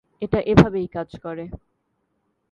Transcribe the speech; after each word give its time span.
এটা 0.21 0.39
এভাবেই 0.45 0.87
কাজ 0.87 1.09
করে। 1.23 1.45